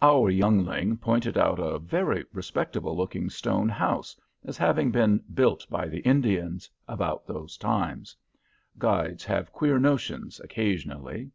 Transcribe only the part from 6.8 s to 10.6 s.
about those times. Guides have queer notions